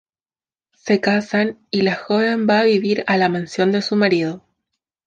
Se 0.73 0.99
casan 0.99 1.59
y 1.69 1.83
la 1.83 1.93
joven 1.93 2.47
va 2.49 2.61
a 2.61 2.63
vivir 2.63 3.03
a 3.05 3.17
la 3.17 3.29
mansión 3.29 3.71
de 3.71 3.83
su 3.83 3.95
marido. 3.95 4.43